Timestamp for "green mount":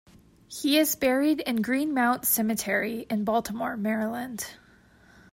1.61-2.25